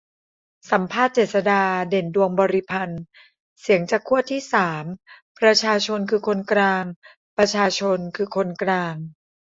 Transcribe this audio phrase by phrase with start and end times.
[0.71, 3.03] สัมภาษณ์ เจษฎา เด่นดวงบริพันธ์:
[3.61, 4.85] เสียงจากขั้วที่สาม
[5.39, 6.83] 'ประชาชนคือคนกลาง'
[7.37, 8.95] ประชาชนคือคนกลาง